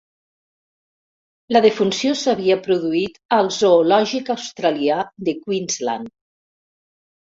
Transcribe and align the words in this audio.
La 1.55 1.61
defunció 1.65 2.15
s'havia 2.21 2.57
produït 2.69 3.21
al 3.37 3.51
zoològic 3.59 4.33
australià 4.37 4.99
de 5.29 5.37
Queensland. 5.45 6.15